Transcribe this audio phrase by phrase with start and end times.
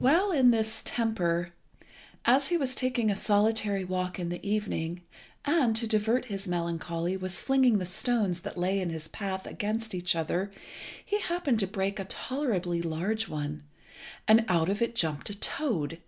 [0.00, 1.52] While in this temper,
[2.24, 5.02] as he was taking a solitary walk in the evening,
[5.44, 9.94] and, to divert his melancholy, was flinging the stones that lay in his path against
[9.94, 10.50] each other,
[11.06, 13.62] he happened to break a tolerably large one,
[14.26, 16.00] and out of it jumped a toad.